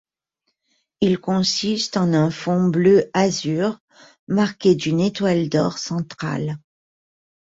[1.01, 3.77] Il consiste en un fond bleu azur
[4.27, 6.57] marqué d'une étoile d'or centrale.